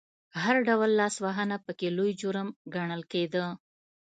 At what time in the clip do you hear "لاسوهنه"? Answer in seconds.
0.99-1.57